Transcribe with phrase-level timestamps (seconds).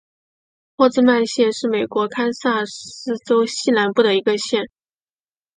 [0.77, 4.65] 霍治曼县是美国堪萨斯州西南部的一个县。